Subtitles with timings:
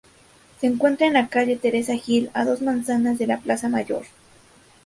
[0.59, 4.05] Se encuentra en la calle Teresa Gil, a dos manzanas de la Plaza Mayor.